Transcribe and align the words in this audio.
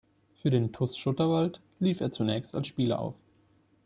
Für 0.33 0.49
den 0.49 0.71
TuS 0.73 0.97
Schutterwald 0.97 1.61
lief 1.79 2.01
er 2.01 2.11
zunächst 2.11 2.55
als 2.55 2.65
Spieler 2.65 2.97
auf. 2.97 3.13